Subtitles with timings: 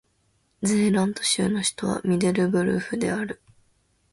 [0.63, 3.39] ゼーラント州の州都はミデルブルフである